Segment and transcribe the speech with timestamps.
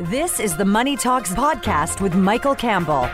[0.00, 3.08] This is the Money Talks podcast with Michael Campbell.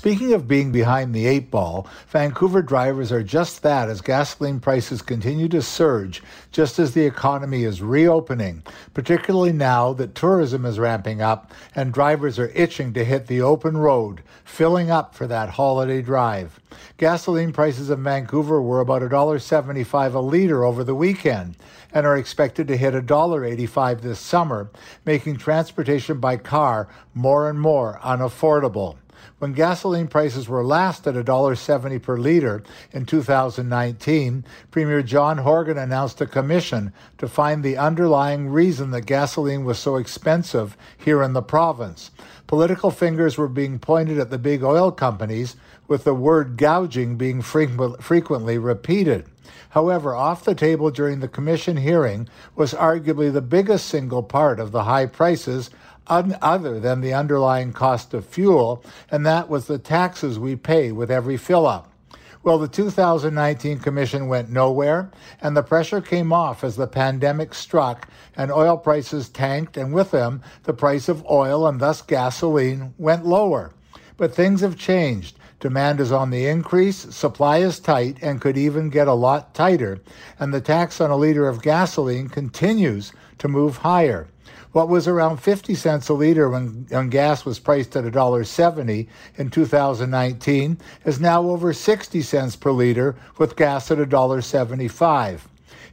[0.00, 5.02] Speaking of being behind the eight ball, Vancouver drivers are just that as gasoline prices
[5.02, 8.62] continue to surge just as the economy is reopening,
[8.94, 13.76] particularly now that tourism is ramping up and drivers are itching to hit the open
[13.76, 16.58] road, filling up for that holiday drive.
[16.96, 21.56] Gasoline prices in Vancouver were about $1.75 a litre over the weekend
[21.92, 24.70] and are expected to hit $1.85 this summer,
[25.04, 28.96] making transportation by car more and more unaffordable.
[29.38, 36.20] When gasoline prices were last at $1.70 per litre in 2019, Premier John Horgan announced
[36.20, 41.42] a commission to find the underlying reason that gasoline was so expensive here in the
[41.42, 42.10] province.
[42.46, 47.42] Political fingers were being pointed at the big oil companies, with the word gouging being
[47.42, 49.26] frequently repeated.
[49.70, 54.72] However, off the table during the commission hearing was arguably the biggest single part of
[54.72, 55.70] the high prices
[56.06, 61.10] other than the underlying cost of fuel, and that was the taxes we pay with
[61.10, 61.90] every fill up.
[62.42, 65.10] Well, the 2019 commission went nowhere,
[65.42, 70.10] and the pressure came off as the pandemic struck and oil prices tanked, and with
[70.10, 73.72] them, the price of oil and thus gasoline went lower.
[74.16, 75.36] But things have changed.
[75.60, 80.00] Demand is on the increase, supply is tight, and could even get a lot tighter,
[80.38, 84.26] and the tax on a liter of gasoline continues to move higher.
[84.72, 89.50] What was around 50 cents a liter when, when gas was priced at $1.70 in
[89.50, 95.40] 2019 is now over 60 cents per liter with gas at $1.75.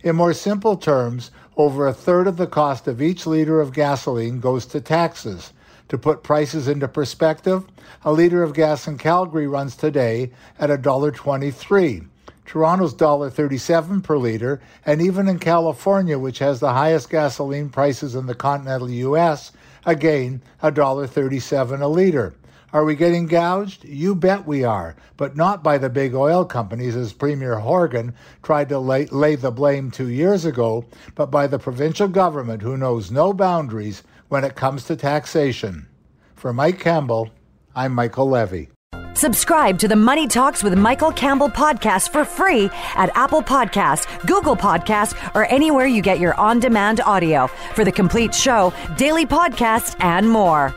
[0.02, 4.40] In more simple terms, over a third of the cost of each liter of gasoline
[4.40, 5.52] goes to taxes.
[5.90, 7.66] To put prices into perspective,
[8.04, 12.08] a liter of gas in Calgary runs today at $1.23.
[12.46, 18.26] Toronto's $1.37 per liter, and even in California, which has the highest gasoline prices in
[18.26, 19.52] the continental U.S.,
[19.86, 22.34] again, $1.37 a liter.
[22.74, 23.86] Are we getting gouged?
[23.86, 28.68] You bet we are, but not by the big oil companies, as Premier Horgan tried
[28.70, 30.84] to lay, lay, the blame two years ago,
[31.16, 35.88] but by the provincial government who knows no boundaries when it comes to taxation.
[36.36, 37.30] For Mike Campbell,
[37.76, 38.70] I'm Michael Levy.
[39.14, 44.56] Subscribe to the Money Talks with Michael Campbell podcast for free at Apple Podcasts, Google
[44.56, 49.96] Podcasts, or anywhere you get your on demand audio for the complete show, daily podcast,
[50.02, 50.76] and more.